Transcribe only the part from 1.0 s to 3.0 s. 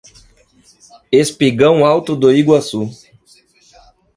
Espigão Alto do Iguaçu